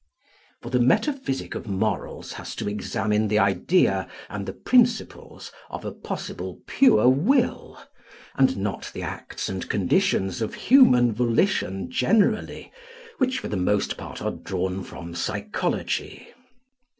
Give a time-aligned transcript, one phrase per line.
[0.63, 5.91] For the metaphysic of morals has to examine the idea and the principles of a
[5.91, 7.79] possible pure will,
[8.35, 12.71] and not the acts and conditions of human volition generally,
[13.19, 16.29] which for the most part are drawn from psychology.